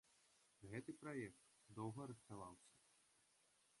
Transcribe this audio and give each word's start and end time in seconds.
Гэты 0.71 0.95
праект 1.01 1.39
доўга 1.81 2.01
рыхтаваўся. 2.13 2.73